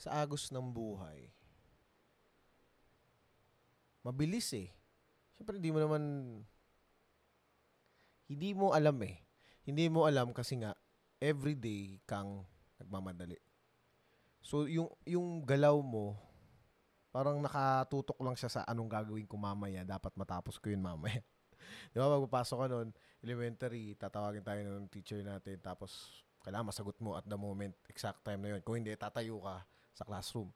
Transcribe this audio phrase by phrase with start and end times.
[0.00, 1.28] sa agos ng buhay,
[4.00, 4.72] mabilis eh.
[5.36, 6.02] Siyempre, hindi mo naman,
[8.32, 9.20] hindi mo alam eh.
[9.68, 10.72] Hindi mo alam kasi nga,
[11.20, 12.48] everyday kang
[12.80, 13.36] nagmamadali.
[14.40, 16.16] So, yung, yung galaw mo,
[17.12, 19.84] parang nakatutok lang siya sa anong gagawin ko mamaya.
[19.84, 21.20] Dapat matapos ko yun mamaya.
[21.92, 22.88] Di ba, pagpapasok ka nun,
[23.20, 28.40] elementary, tatawagin tayo ng teacher natin, tapos kailangan masagot mo at the moment, exact time
[28.40, 28.64] na yun.
[28.64, 29.60] Kung hindi, tatayo ka
[29.94, 30.50] sa classroom.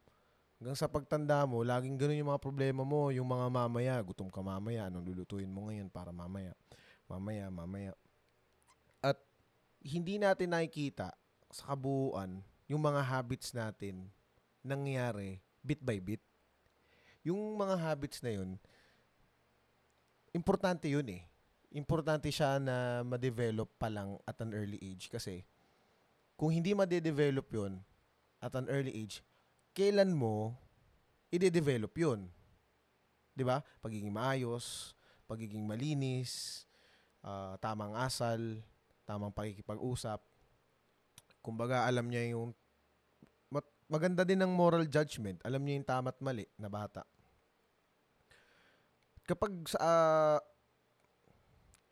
[0.58, 4.40] Hanggang sa pagtanda mo, laging ganun yung mga problema mo, yung mga mamaya, gutom ka
[4.40, 6.54] mamaya, anong lulutuin mo ngayon para mamaya,
[7.10, 7.92] mamaya, mamaya.
[9.02, 9.18] At
[9.82, 11.12] hindi natin nakikita
[11.52, 14.08] sa kabuuan yung mga habits natin
[14.64, 16.22] nangyari bit by bit.
[17.24, 18.56] Yung mga habits na yun,
[20.32, 21.22] importante yun eh.
[21.74, 25.42] Importante siya na ma-develop pa lang at an early age kasi
[26.38, 27.82] kung hindi ma-develop yun
[28.44, 29.24] at an early age,
[29.72, 30.52] kailan mo
[31.32, 32.28] i-develop yun?
[33.32, 33.64] 'Di ba?
[33.80, 34.92] Pagiging maayos,
[35.24, 36.64] pagiging malinis,
[37.24, 38.60] uh, tamang asal,
[39.08, 40.20] tamang pakikipag-usap.
[41.40, 42.52] Kumbaga, alam niya yung
[43.88, 45.40] maganda din ng moral judgment.
[45.44, 47.04] Alam niya yung tama at mali na bata.
[49.24, 50.40] Kapag sa uh,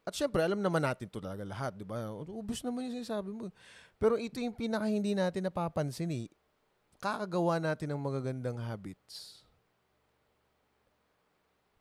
[0.03, 2.11] at syempre, alam naman natin to talaga lahat, di ba?
[2.11, 3.55] Ubus naman yung sinasabi mo.
[4.03, 6.27] Pero ito yung pinaka hindi natin napapansin eh
[7.03, 9.43] kakagawa natin ng magagandang habits.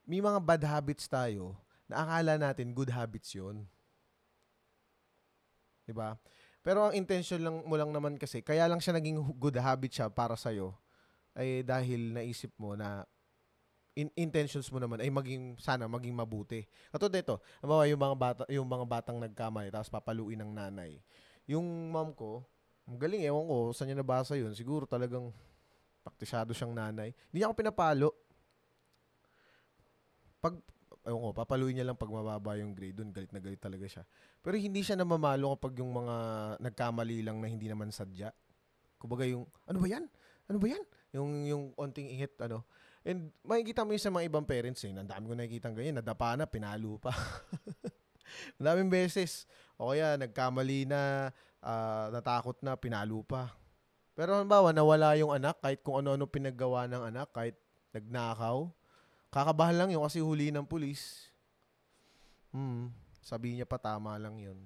[0.02, 1.53] May mga bad habits tayo
[1.86, 3.69] na akala natin good habits yon.
[5.86, 6.17] 'Di ba?
[6.66, 10.08] Pero ang intention lang mo lang naman kasi, kaya lang siya naging good habit siya
[10.09, 10.73] para sa iyo
[11.38, 13.05] ay dahil naisip mo na
[13.95, 16.66] in- intentions mo naman ay maging sana maging mabuti.
[16.92, 21.02] Katulad dito, halimbawa yung mga bata yung mga batang nagkamali tapos papaluin ng nanay.
[21.49, 22.45] Yung mom ko,
[22.90, 24.52] ang galing, ewan ko, saan niya nabasa yun.
[24.58, 25.30] Siguro talagang
[26.02, 27.14] praktisyado siyang nanay.
[27.30, 28.10] Hindi ako pinapalo.
[30.42, 30.58] Pag,
[31.06, 33.14] ewan ko, papaluin niya lang pag mababa yung grade doon.
[33.14, 34.04] Galit na galit talaga siya.
[34.42, 36.16] Pero hindi siya namamalo kapag yung mga
[36.58, 38.33] nagkamali lang na hindi naman sadya.
[38.98, 40.05] Kumbaga yung, ano ba yan?
[40.50, 40.84] Ano ba yan?
[41.14, 42.66] Yung, yung onting ingit, ano.
[43.02, 44.94] And makikita mo yun sa mga ibang parents eh.
[44.94, 46.02] Ang dami ko nakikita ganyan.
[46.02, 47.14] Nadapa na, pinalo pa.
[48.61, 49.45] Madaming beses.
[49.78, 51.30] O kaya, nagkamali na,
[51.61, 53.54] uh, natakot na, pinalo pa.
[54.17, 57.55] Pero halimbawa, nawala yung anak, kahit kung ano-ano pinaggawa ng anak, kahit
[57.95, 58.67] nagnakaw,
[59.32, 61.32] kakabahan lang yun kasi huli ng pulis.
[62.52, 62.92] Hmm,
[63.23, 64.60] sabi niya pa tama lang yun.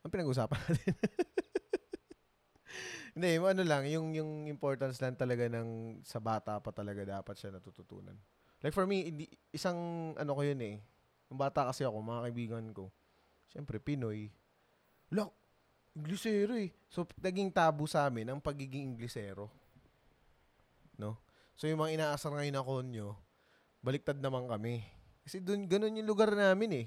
[0.00, 0.94] Ang pinag-usapan natin.
[3.10, 7.50] Hindi, ano lang, yung, yung importance lang talaga ng sa bata pa talaga dapat siya
[7.54, 8.14] natututunan.
[8.62, 10.76] Like for me, isang ano ko yun eh,
[11.30, 12.90] Nung bata kasi ako, mga kaibigan ko,
[13.46, 14.34] syempre, Pinoy.
[15.14, 15.30] Wala,
[15.94, 16.74] Inglesero eh.
[16.90, 19.46] So, naging tabu sa amin ang pagiging Inglesero.
[20.98, 21.22] No?
[21.54, 23.14] So, yung mga inaasar ngayon na konyo,
[23.78, 24.82] baliktad naman kami.
[25.22, 26.86] Kasi dun, ganun yung lugar namin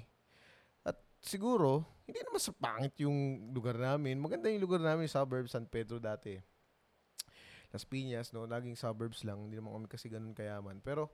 [0.84, 4.20] At siguro, hindi naman sa pangit yung lugar namin.
[4.20, 6.36] Maganda yung lugar namin, suburbs, San Pedro dati.
[7.72, 8.44] Las Piñas, no?
[8.44, 9.48] Naging suburbs lang.
[9.48, 10.84] Hindi naman kami kasi ganun kayaman.
[10.84, 11.10] Pero,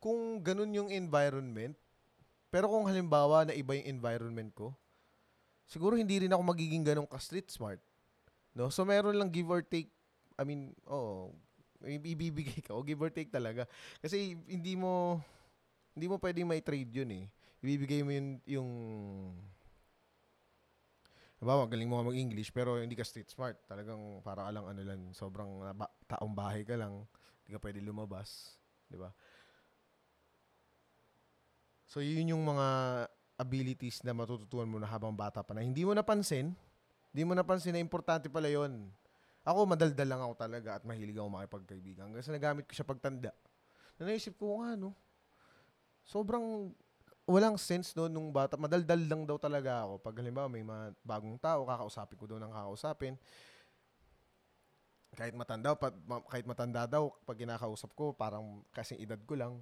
[0.00, 1.76] kung ganun yung environment,
[2.50, 4.74] pero kung halimbawa na iba yung environment ko,
[5.70, 7.78] siguro hindi rin ako magiging ganun ka-street smart.
[8.56, 8.72] No?
[8.72, 9.92] So meron lang give or take.
[10.34, 11.30] I mean, oh,
[11.84, 13.68] ibibigay ka o give or take talaga.
[14.02, 15.22] Kasi hindi mo
[15.94, 17.24] hindi mo pwedeng may trade yun eh.
[17.60, 18.70] Ibibigay mo yun yung
[21.40, 23.56] Halimbawa, galing mo mag-English pero hindi ka street smart.
[23.64, 25.64] Talagang para ka ano lang, sobrang
[26.04, 27.08] taong bahay ka lang.
[27.40, 28.60] Hindi ka pwede lumabas.
[28.84, 29.08] Di ba?
[31.90, 32.66] So, yun yung mga
[33.34, 36.54] abilities na matututunan mo na habang bata pa na hindi mo napansin,
[37.10, 38.86] hindi mo napansin na importante pala yon.
[39.42, 42.14] Ako, madaldal lang ako talaga at mahilig ako makipagkaibigan.
[42.14, 43.34] Kasi nagamit ko siya pagtanda.
[43.98, 44.94] Na naisip ko nga, no?
[46.06, 46.70] Sobrang
[47.26, 48.54] walang sense no nung bata.
[48.54, 49.98] Madaldal lang daw talaga ako.
[49.98, 53.14] Pag halimbawa may mga bagong tao, kakausapin ko daw ng kakausapin.
[55.18, 55.90] Kahit matanda, pa,
[56.30, 59.58] kahit matanda daw, pag kinakausap ko, parang kasi edad ko lang.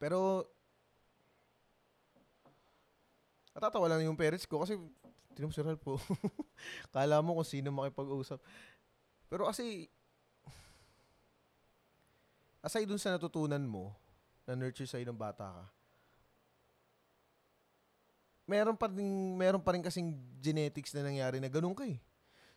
[0.00, 0.48] Pero,
[3.52, 4.80] natatawa lang yung parents ko kasi
[5.36, 6.00] tinumusural po.
[6.94, 8.40] Kala mo kung sino makipag-usap.
[9.28, 9.92] Pero kasi,
[12.64, 13.92] aside dun sa natutunan mo,
[14.48, 15.64] na nurture sa'yo ng bata ka,
[18.50, 22.00] meron pa rin, meron pa rin kasing genetics na nangyari na ganun ka eh.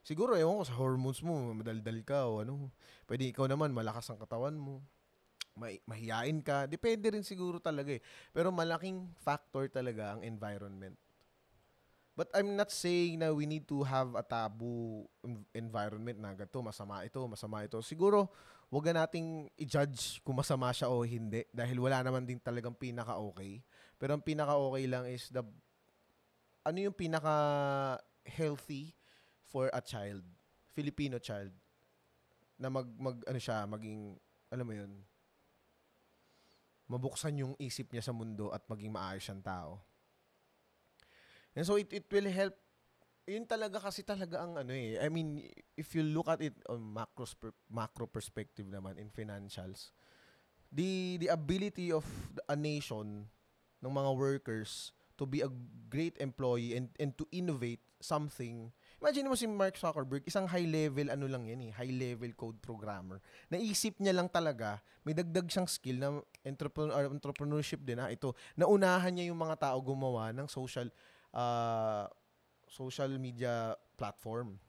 [0.04, 2.74] Siguro, ewan ko, sa hormones mo, madaldal ka o ano.
[3.08, 4.84] Pwede ikaw naman, malakas ang katawan mo.
[5.54, 6.66] May, mahiyain ka.
[6.66, 8.02] Depende rin siguro talaga eh.
[8.34, 10.98] Pero malaking factor talaga ang environment.
[12.14, 16.62] But I'm not saying na we need to have a taboo en- environment na ganito,
[16.62, 17.82] masama ito, masama ito.
[17.82, 18.30] Siguro,
[18.70, 23.66] wag na nating i-judge kung masama siya o hindi dahil wala naman din talagang pinaka-okay.
[23.98, 25.42] Pero ang pinaka-okay lang is the
[26.64, 27.34] ano yung pinaka
[28.24, 28.94] healthy
[29.42, 30.22] for a child,
[30.74, 31.52] Filipino child
[32.58, 34.16] na mag mag ano siya, maging
[34.54, 34.92] alam mo yun,
[36.88, 39.80] mabuksan yung isip niya sa mundo at maging maayos siyang tao.
[41.54, 42.58] And so it it will help
[43.24, 45.00] yun talaga kasi talaga ang ano eh.
[45.00, 45.48] I mean,
[45.80, 47.24] if you look at it on macro
[47.72, 49.96] macro perspective naman in financials,
[50.68, 52.04] the the ability of
[52.52, 53.32] a nation
[53.80, 55.52] ng mga workers to be a
[55.88, 58.68] great employee and and to innovate something.
[59.00, 62.60] Imagine mo si Mark Zuckerberg, isang high level ano lang yan eh, high level code
[62.60, 63.24] programmer.
[63.48, 68.36] Naisip niya lang talaga, may dagdag siyang skill na entrepreneur, entrepreneurship din ha, ito.
[68.60, 70.92] Naunahan niya yung mga tao gumawa ng social
[71.32, 72.06] uh,
[72.68, 74.60] social media platform.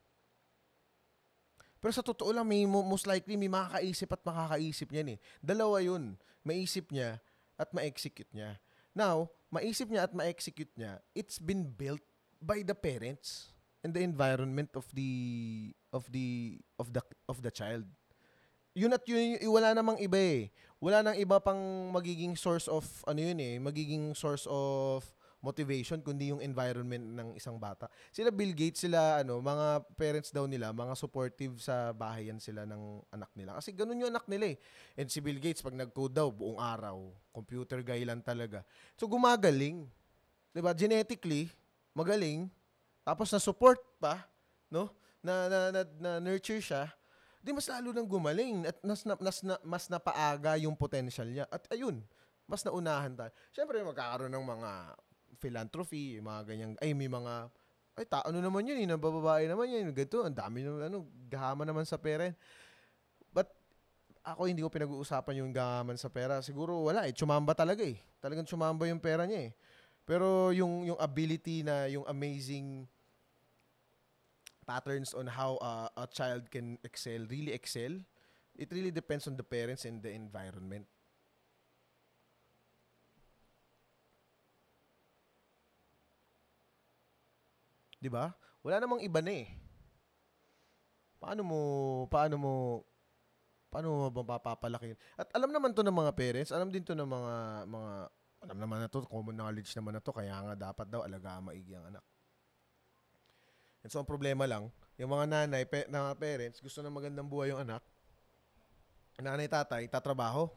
[1.85, 5.19] Pero sa totoo lang, may, most likely may makakaisip at makakaisip niyan eh.
[5.45, 6.17] Dalawa yun.
[6.41, 7.21] Maisip niya
[7.61, 8.57] at ma-execute niya.
[8.97, 12.01] Now, maisip niya at ma-execute niya, it's been built
[12.41, 13.53] by the parents
[13.85, 15.13] and the environment of the
[15.93, 17.85] of the of the of the child.
[18.75, 20.51] Yun at yun, wala namang iba eh.
[20.83, 21.59] Wala nang iba pang
[21.95, 25.07] magiging source of ano yun eh, magiging source of
[25.45, 27.87] motivation kundi yung environment ng isang bata.
[28.09, 33.05] Sila Bill Gates, sila ano, mga parents daw nila, mga supportive sa bahayan sila ng
[33.13, 33.61] anak nila.
[33.61, 34.57] Kasi ganun yung anak nila eh.
[34.97, 38.65] And si Bill Gates pag nag-code daw buong araw, computer guy lang talaga.
[38.97, 39.85] So gumagaling.
[40.57, 40.73] 'Di ba?
[40.73, 41.53] Genetically
[41.93, 42.49] magaling.
[43.05, 44.25] Tapos na support pa,
[44.73, 44.89] no?
[45.21, 46.89] Na na, na, na nurture siya.
[47.45, 51.45] Di mas lalo nang gumaling at mas na, mas, na, mas napaaga yung potential niya.
[51.53, 52.01] At ayun,
[52.49, 53.29] mas naunahan tayo.
[53.53, 54.71] Siyempre, magkakaroon ng mga
[55.37, 57.53] philanthropy, mga ganyang, ay may mga,
[58.01, 61.69] ay ta, ano naman yun, eh, nabababae naman yun, ganito, ang dami ng, ano, gahama
[61.69, 62.33] naman sa pera.
[63.29, 63.53] But,
[64.25, 66.41] ako hindi ko pinag-uusapan yung gahaman sa pera.
[66.41, 68.01] Siguro wala eh, chumamba talaga eh.
[68.25, 69.53] Talagang chumamba yung pera niya eh.
[70.09, 72.89] Pero yung yung ability na yung amazing
[74.67, 78.01] patterns on how uh, a child can excel, really excel,
[78.57, 80.89] it really depends on the parents and the environment.
[88.05, 88.37] 'Di ba?
[88.61, 89.49] Wala namang iba na eh.
[91.17, 91.61] Paano mo
[92.13, 92.53] paano mo
[93.73, 94.93] paano mo mapapalaki?
[95.17, 97.35] At alam naman 'to ng mga parents, alam din 'to ng mga
[97.65, 97.93] mga
[98.45, 101.73] alam naman na 'to, common knowledge naman na 'to, kaya nga dapat daw alagaan maigi
[101.73, 102.05] ang anak.
[103.85, 107.53] And so ang problema lang, yung mga nanay, pe, na parents, gusto ng magandang buhay
[107.53, 107.85] yung anak.
[109.21, 110.49] Nanay, tatay, tatrabaho.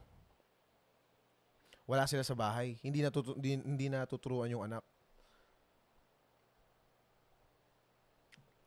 [1.84, 2.80] Wala sila sa bahay.
[2.80, 4.82] Hindi natutu- hindi, hindi natuturuan yung anak.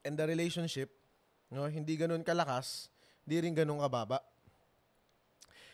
[0.04, 0.88] and the relationship,
[1.52, 2.88] no, hindi ganun kalakas,
[3.24, 4.20] hindi rin ganun kababa.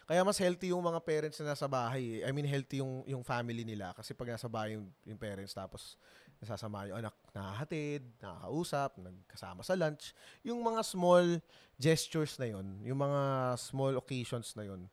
[0.06, 2.22] Kaya mas healthy yung mga parents na nasa bahay.
[2.22, 2.30] Eh.
[2.30, 3.90] I mean, healthy yung, yung family nila.
[3.90, 5.98] Kasi pag nasa bahay yung, yung parents, tapos
[6.42, 10.12] nasasama yung anak, nakahatid, nakakausap, nagkasama sa lunch.
[10.44, 11.40] Yung mga small
[11.76, 14.88] gestures na yon yung mga small occasions na yon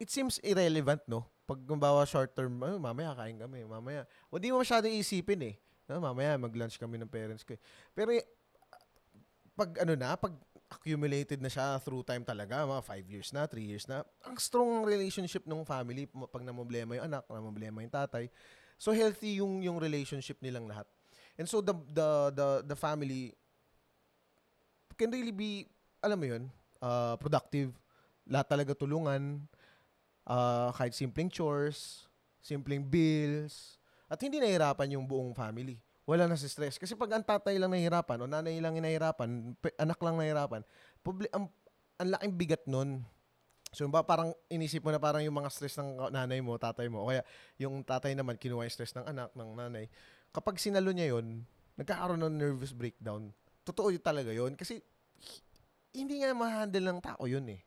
[0.00, 1.28] it seems irrelevant, no?
[1.44, 4.08] Pag kumbawa short term, oh, mamaya kain kami, mamaya.
[4.32, 5.54] O di mo masyadong isipin eh.
[5.84, 7.58] No, mamaya mag-lunch kami ng parents ko.
[7.92, 8.16] Pero
[9.52, 10.32] pag ano na, pag
[10.70, 14.86] accumulated na siya through time talaga, mga 5 years na, 3 years na, ang strong
[14.86, 18.30] relationship ng family pag namblema yung anak, namblema yung tatay.
[18.80, 20.88] So healthy yung yung relationship nilang lahat.
[21.36, 23.36] And so the the the the family
[24.96, 25.68] can really be
[26.00, 26.48] alam mo yun,
[26.80, 27.76] uh, productive.
[28.24, 29.44] Lahat talaga tulungan.
[30.24, 32.08] Uh, kahit simpleng chores,
[32.40, 35.80] simpleng bills, at hindi nahirapan yung buong family.
[36.04, 36.76] Wala na si stress.
[36.76, 40.62] Kasi pag ang tatay lang nahihirapan o nanay lang nahihirapan, anak lang nahihirapan,
[41.02, 41.46] publi- ang,
[41.98, 43.02] ang laking bigat nun.
[43.70, 47.06] So, ba parang inisip mo na parang yung mga stress ng nanay mo, tatay mo,
[47.06, 47.22] o kaya
[47.54, 49.86] yung tatay naman kinuha yung stress ng anak, ng nanay.
[50.34, 51.46] Kapag sinalo niya yon
[51.78, 53.30] nagkakaroon ng nervous breakdown.
[53.62, 54.82] Totoo yun talaga yon Kasi
[55.94, 57.62] hindi nga ma-handle ng tao yun eh.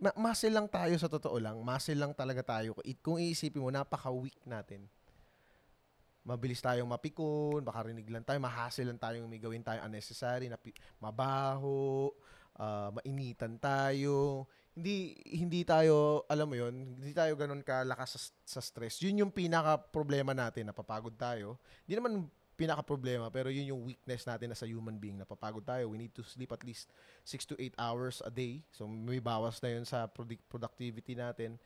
[0.00, 1.60] Ma- muscle lang tayo sa totoo lang.
[1.60, 2.74] Muscle lang talaga tayo.
[3.04, 4.88] Kung iisipin mo, napaka-weak natin
[6.24, 10.56] mabilis tayong mapikon, baka rinig lang tayo, mahassle lang tayong may gawin tayo unnecessary, na
[10.96, 12.08] mabaho,
[12.56, 14.48] uh, mainitan tayo.
[14.74, 18.20] Hindi hindi tayo, alam mo 'yon, hindi tayo ganoon kalakas sa,
[18.58, 18.98] sa stress.
[18.98, 21.62] 'Yun yung pinaka problema natin, napapagod tayo.
[21.86, 22.12] Hindi naman
[22.54, 25.18] pinaka-problema, pero yun yung weakness natin as a human being.
[25.18, 25.90] Napapagod tayo.
[25.90, 26.90] We need to sleep at least
[27.26, 28.62] 6 to 8 hours a day.
[28.70, 31.58] So, may bawas na yun sa produc- productivity natin.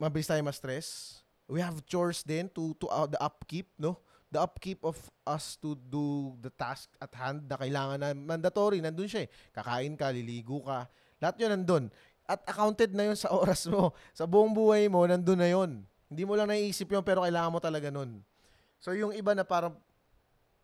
[0.00, 1.20] Mabilis tayo ma-stress.
[1.44, 4.00] We have chores din to, to uh, the upkeep, no?
[4.30, 4.96] The upkeep of
[5.26, 8.78] us to do the task at hand na kailangan na mandatory.
[8.78, 9.30] Nandun siya eh.
[9.50, 10.86] Kakain ka, liligo ka.
[11.20, 11.84] Lahat yun nandun.
[12.30, 13.90] At accounted na yun sa oras mo.
[14.14, 15.82] Sa buong buhay mo, nandun na yun.
[16.06, 18.22] Hindi mo lang naiisip yun, pero kailangan mo talaga nun.
[18.78, 19.74] So, yung iba na parang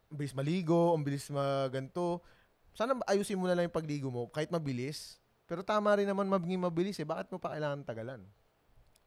[0.06, 2.22] ang bilis maligo, ang bilis maganto.
[2.70, 5.18] Sana ayusin mo na lang yung pagligo mo, kahit mabilis.
[5.50, 7.06] Pero tama rin naman maging mabilis eh.
[7.06, 8.22] Bakit mo pa kailangan tagalan?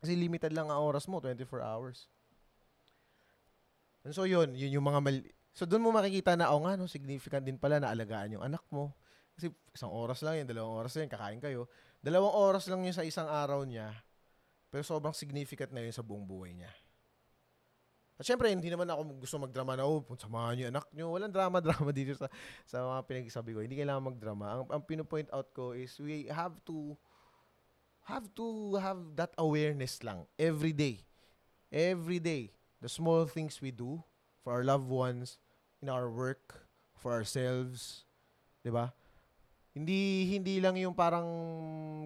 [0.04, 2.12] Kasi limited lang ang oras mo, 24 hours.
[4.04, 6.88] And so yun, yun yung mga mali- So doon mo makikita na, oh nga, no,
[6.88, 8.96] significant din pala na alagaan yung anak mo.
[9.36, 11.68] Kasi isang oras lang yun, dalawang oras lang kakain kayo.
[12.00, 13.91] Dalawang oras lang yun sa isang araw niya,
[14.72, 16.72] pero sobrang significant na yun sa buong buhay niya.
[18.20, 21.08] At syempre, hindi naman ako gusto magdrama na, oh, samahan niyo anak niyo.
[21.08, 22.27] Walang drama-drama dito sa,
[22.68, 23.63] sa mga pinagsabi ko.
[23.63, 24.60] Hindi kailangan magdrama.
[24.60, 27.00] Ang, ang pinopoint out ko is we have to
[28.12, 31.08] have to have that awareness lang every day.
[31.72, 32.51] Every day.
[32.84, 34.03] The small things we do
[34.44, 35.39] for our loved ones,
[35.79, 36.68] in our work,
[37.00, 38.03] for ourselves.
[38.68, 38.91] ba?
[39.73, 41.27] Hindi hindi lang yung parang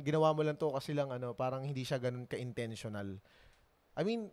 [0.04, 3.18] ginawa mo lang to kasi lang ano, parang hindi siya ganun ka-intentional.
[3.96, 4.28] I mean,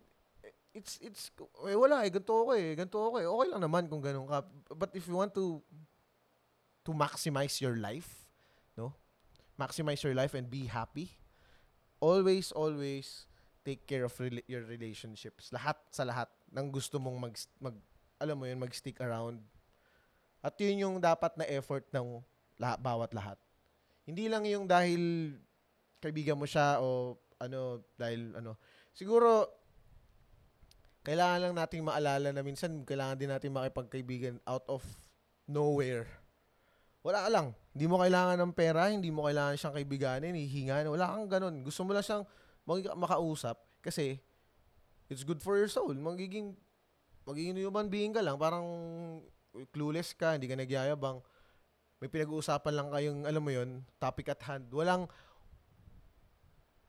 [0.71, 1.31] it's it's
[1.67, 3.27] eh, wala eh ganito ako eh, ganito ako eh.
[3.27, 4.43] Okay lang naman kung ganun ka.
[4.75, 5.63] But if you want to
[6.83, 8.27] to maximize your life,
[8.75, 8.95] no?
[9.55, 11.11] Maximize your life and be happy.
[12.01, 13.29] Always always
[13.61, 15.53] take care of rela- your relationships.
[15.53, 17.75] Lahat sa lahat ng gusto mong mag, mag
[18.17, 19.41] alam mo yun, mag-stick around.
[20.41, 22.25] At yun yung dapat na effort ng
[22.61, 23.41] lahat, bawat lahat.
[24.05, 25.33] Hindi lang yung dahil
[25.97, 28.61] kaibigan mo siya o ano, dahil ano.
[28.93, 29.49] Siguro,
[31.01, 34.85] kailangan lang nating maalala na minsan kailangan din natin makipagkaibigan out of
[35.49, 36.05] nowhere.
[37.01, 37.47] Wala ka lang.
[37.73, 40.85] Hindi mo kailangan ng pera, hindi mo kailangan siyang kaibiganin, hihingan.
[40.85, 41.65] Wala kang ganun.
[41.65, 42.25] Gusto mo lang siyang
[42.93, 44.21] makausap kasi
[45.09, 45.89] it's good for your soul.
[45.97, 46.53] Magiging
[47.25, 48.65] magiging human being ka lang, parang
[49.73, 51.25] clueless ka, hindi ka nagyayabang.
[52.01, 54.73] May pinag-uusapan lang kayong, alam mo yon topic at hand.
[54.73, 55.05] Walang,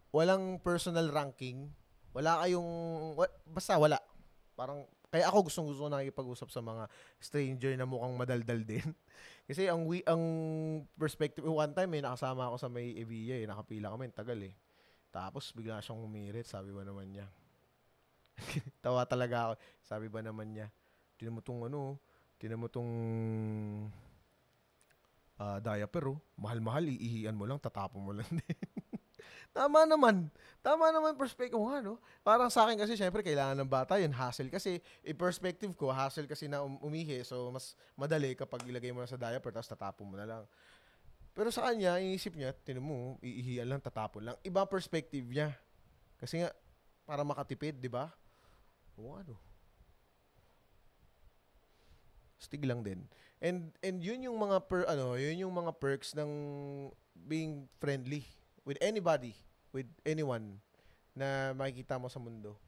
[0.09, 1.69] walang personal ranking.
[2.17, 2.69] Wala kayong,
[3.45, 4.01] basta wala.
[4.57, 6.89] Parang, kaya ako gustong gusto na nakikipag-usap sa mga
[7.21, 8.89] stranger na mukhang madaldal din.
[9.45, 10.25] Kasi ang we, ang
[10.97, 14.57] perspective, one time eh, nakasama ako sa may Evilla eh, nakapila kami, tagal eh.
[15.13, 17.29] Tapos bigla siyang umirit, sabi ba naman niya.
[18.85, 19.55] Tawa talaga ako.
[19.85, 20.73] Sabi ba naman niya,
[21.21, 22.01] tinan mo tong ano,
[22.41, 22.89] tinan mo tong
[25.43, 26.19] ah, diaper oh.
[26.39, 28.59] Mahal-mahal, iihian mo lang, tatapon mo lang din.
[29.53, 30.33] Tama naman.
[30.65, 32.01] Tama naman perspective ko nga, no?
[32.25, 34.15] Parang sa akin kasi, syempre, kailangan ng bata yun.
[34.15, 37.21] Hassle kasi, i perspective ko, hassle kasi na um- umihi.
[37.21, 40.43] So, mas madali kapag ilagay mo na sa diaper, tapos tatapon mo na lang.
[41.37, 44.37] Pero sa kanya, inisip niya, tinan mo, iihian lang, tatapon lang.
[44.41, 45.53] Iba perspective niya.
[46.17, 46.49] Kasi nga,
[47.05, 48.09] para makatipid, di ba?
[48.97, 49.37] O ano?
[52.43, 53.07] Stig lang din.
[53.39, 56.31] And and yun yung mga per ano, yun yung mga perks ng
[57.15, 58.27] being friendly
[58.67, 59.39] with anybody,
[59.71, 60.59] with anyone
[61.15, 62.59] na makikita mo sa mundo.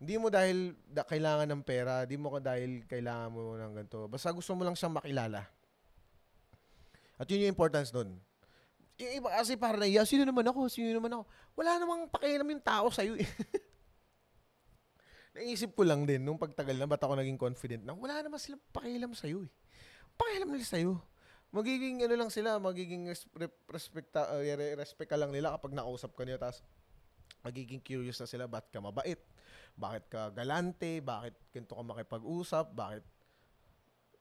[0.00, 4.08] Hindi mo dahil da, kailangan ng pera, hindi mo ka dahil kailangan mo ng ganito.
[4.08, 5.44] Basta gusto mo lang siyang makilala.
[7.20, 8.16] At yun yung importance nun.
[8.96, 10.72] Yung iba kasi parang naiya, sino naman ako?
[10.72, 11.28] Sino naman ako?
[11.52, 13.28] Wala namang pakialam yung tao sa'yo eh.
[15.30, 18.62] Naisip ko lang din, nung pagtagal na, ba't ako naging confident na, wala naman silang
[18.74, 19.52] pakialam sa'yo eh.
[20.18, 20.98] Pakialam nila sa'yo.
[21.50, 25.74] Magiging ano lang sila, magiging res- rep- respecta, uh, re- respect ka lang nila kapag
[25.74, 26.62] nakausap ka nila, tapos
[27.46, 29.18] magiging curious na sila, ba't ka mabait?
[29.78, 30.98] Bakit ka galante?
[30.98, 32.66] Bakit ganito ka makipag-usap?
[32.74, 33.04] Bakit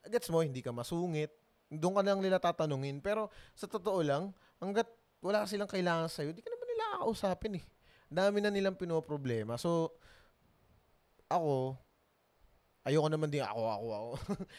[0.08, 1.34] gets mo, hindi ka masungit.
[1.70, 3.02] Doon ka lang nila tatanungin.
[3.04, 4.90] Pero sa totoo lang, hanggat
[5.20, 7.66] wala silang kailangan sa'yo, di ka naman nila kakausapin eh.
[8.10, 9.60] Dami na nilang pinoproblema.
[9.60, 10.00] So,
[11.30, 11.78] ako,
[12.84, 14.12] ayoko naman din ako, ako, ako.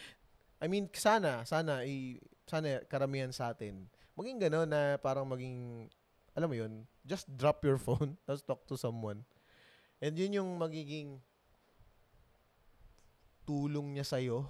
[0.63, 5.89] I mean, sana, sana, i, sana karamihan sa atin, maging gano'n na parang maging,
[6.39, 9.27] alam mo yun, just drop your phone, tapos talk to someone.
[10.01, 11.21] And yun yung magiging
[13.45, 14.47] tulong niya sa'yo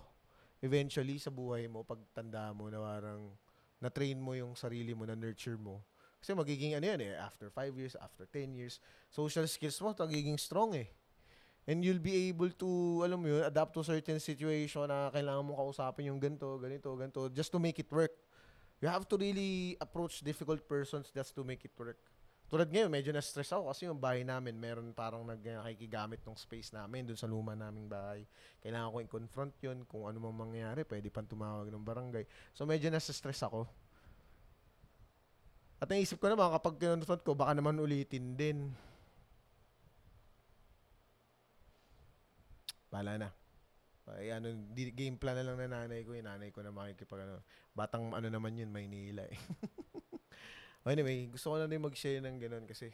[0.61, 3.33] eventually sa buhay mo, pag tanda mo na parang
[3.81, 5.81] na-train mo yung sarili mo, na-nurture mo.
[6.21, 8.77] Kasi magiging ano yan eh, after 5 years, after 10 years,
[9.09, 10.93] social skills mo, magiging strong eh.
[11.71, 15.55] And you'll be able to, alam mo yun, adapt to certain situation na kailangan mo
[15.55, 18.11] kausapin yung ganito, ganito, ganito, just to make it work.
[18.83, 21.95] You have to really approach difficult persons just to make it work.
[22.51, 26.75] Tulad ngayon, medyo na-stress ako kasi yung bahay namin, meron parang nag nakikigamit ng space
[26.75, 28.27] namin dun sa luma naming bahay.
[28.59, 32.27] Kailangan ko i-confront yun kung ano mang mangyayari, pwede pang tumawag ng barangay.
[32.51, 33.71] So medyo nasa-stress ako.
[35.79, 38.75] At naisip ko naman, kapag kinonfront ko, baka naman ulitin din.
[42.91, 43.31] Bala na.
[44.11, 46.19] Ay, ano, di, game plan na lang na nanay ko.
[46.19, 47.47] Yung nanay ko na makikipag ano.
[47.71, 49.39] Batang ano naman yun, Maynila eh.
[50.91, 52.91] anyway, gusto ko na rin mag-share ng ganun kasi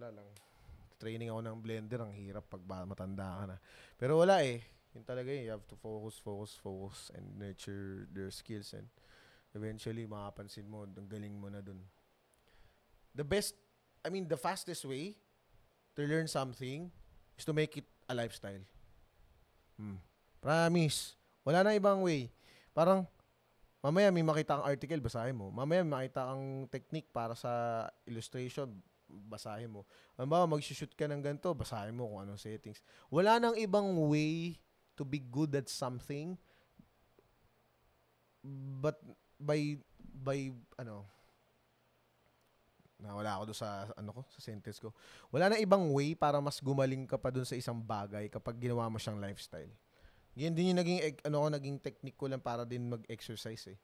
[0.00, 0.28] wala lang.
[0.96, 3.56] Training ako ng blender, ang hirap pag matanda ka na.
[4.00, 4.64] Pero wala eh.
[4.96, 5.44] Yun talaga eh.
[5.44, 8.88] You have to focus, focus, focus and nurture their skills and
[9.54, 11.78] eventually makapansin mo, ang galing mo na dun.
[13.14, 13.54] The best,
[14.02, 15.14] I mean, the fastest way
[15.94, 16.90] to learn something
[17.38, 18.64] is to make it a lifestyle.
[19.76, 19.98] Hmm.
[20.38, 21.16] Promise.
[21.44, 22.30] Wala na ibang way.
[22.76, 23.04] Parang,
[23.80, 25.52] mamaya may makita kang article, basahin mo.
[25.52, 28.70] Mamaya may makita kang technique para sa illustration,
[29.08, 29.84] basahin mo.
[30.16, 32.80] Halimbawa, mag-shoot ka ng ganito, basahin mo kung anong settings.
[33.12, 34.56] Wala nang ibang way
[34.94, 36.38] to be good at something
[38.84, 39.00] but
[39.40, 39.80] by
[40.22, 41.08] by ano
[43.04, 44.90] nawala ako doon sa ano ko sa sentence ko.
[45.28, 48.88] Wala na ibang way para mas gumaling ka pa doon sa isang bagay kapag ginawa
[48.88, 49.68] mo siyang lifestyle.
[50.34, 53.78] Yan din yung naging ano ko naging technique ko lang para din mag-exercise eh.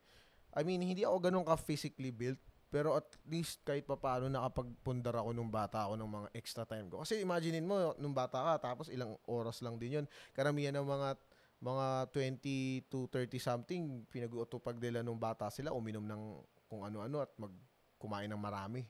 [0.56, 5.14] I mean hindi ako ganun ka physically built pero at least kahit pa paano nakapagpundar
[5.18, 7.02] ako nung bata ako ng mga extra time ko.
[7.02, 10.06] Kasi imaginein mo nung bata ka tapos ilang oras lang din yun.
[10.32, 11.18] Karamihan ng mga
[11.60, 16.22] mga 20 to 30 something pinag-utupag nila nung bata sila uminom ng
[16.70, 17.52] kung ano-ano at mag
[18.00, 18.86] kumain ng marami.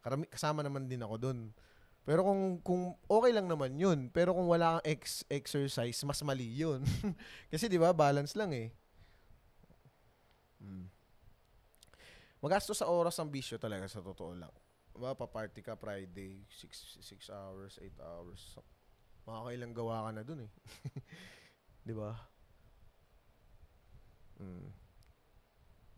[0.00, 1.38] Karami, kasama naman din ako doon.
[2.08, 6.48] Pero kung kung okay lang naman 'yun, pero kung wala kang ex- exercise, mas mali
[6.48, 6.80] 'yun.
[7.52, 8.72] Kasi 'di ba, balance lang eh.
[10.60, 10.88] Mm.
[12.40, 14.52] Magastos sa oras ang bisyo talaga sa totoo lang.
[14.96, 18.40] Diba, pa-party ka Friday, 6 6 hours, 8 hours.
[18.56, 18.64] So,
[19.28, 20.52] makakailang gawa ka na dun eh.
[21.84, 22.16] 'Di ba?
[24.40, 24.72] Mm.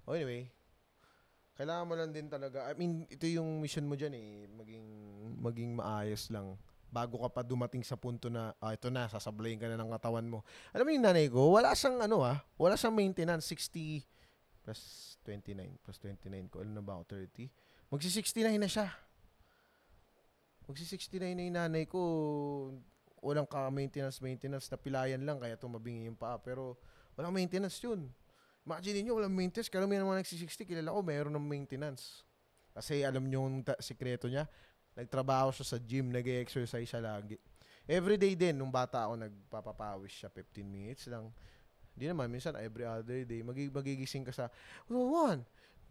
[0.06, 0.50] Oh, anyway,
[1.62, 2.66] kailangan mo lang din talaga.
[2.66, 4.86] I mean, ito yung mission mo diyan eh, maging
[5.38, 6.58] maging maayos lang
[6.90, 10.26] bago ka pa dumating sa punto na ah, ito na sasablayin ka na ng katawan
[10.26, 10.42] mo.
[10.74, 14.02] Alam mo yung nanay ko, wala siyang ano ah, wala siyang maintenance 60
[14.66, 16.66] plus 29 plus 29 ko.
[16.66, 17.46] Ano na ba ako 30?
[17.94, 18.90] Magsi-69 na siya.
[20.66, 22.00] Magsi-69 na yung nanay ko.
[23.22, 26.42] Walang ka-maintenance, maintenance na pilayan lang kaya tumabingi yung paa.
[26.42, 26.74] Pero
[27.14, 28.10] walang maintenance yun.
[28.62, 29.66] Imagine niyo walang maintenance.
[29.66, 32.22] Karamihan naman nagsi-60, kilala ko, mayroon ng maintenance.
[32.72, 34.46] Kasi alam niyo yung ta- sikreto niya.
[34.94, 37.36] Nagtrabaho siya sa gym, nag-exercise siya lagi.
[37.88, 41.34] Everyday din, nung bata ako, nagpapapawis siya 15 minutes lang.
[41.92, 44.46] Hindi naman, minsan every other day, magig magigising ka sa,
[44.88, 45.42] one,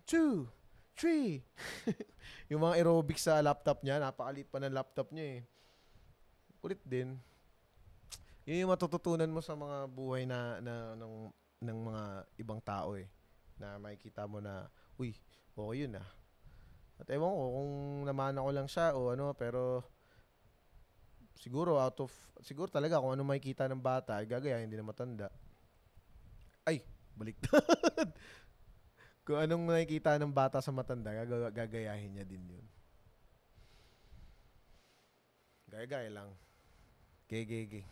[0.08, 0.48] two,
[0.96, 1.44] three.
[2.50, 5.42] yung mga aerobics sa laptop niya, napakalit pa ng laptop niya eh.
[6.64, 7.20] Kulit din.
[8.46, 11.30] Yun yung matututunan mo sa mga buhay na, na ng,
[11.62, 12.04] ng mga
[12.42, 13.08] ibang tao eh.
[13.62, 15.14] Na makikita mo na, uy,
[15.54, 16.10] okay yun ah.
[16.98, 17.72] At ewan ko kung
[18.06, 19.86] namana ko lang siya o ano, pero
[21.38, 25.30] siguro out of, siguro talaga kung ano makikita ng bata, ay gagayahin din ng matanda.
[26.66, 26.86] Ay,
[27.18, 27.62] baliktad.
[29.26, 32.66] kung anong nakikita ng bata sa matanda, gagawa, gagayahin niya din yun.
[35.72, 36.30] Gaya-gaya lang.
[37.32, 37.86] Gay, gay, gay.